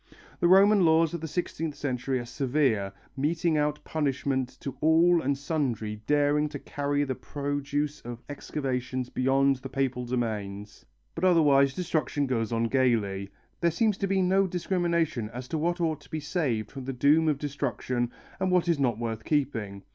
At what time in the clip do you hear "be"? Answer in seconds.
14.07-14.23, 16.09-16.19